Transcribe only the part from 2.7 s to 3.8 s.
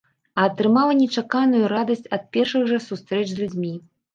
жа сустрэч з людзьмі.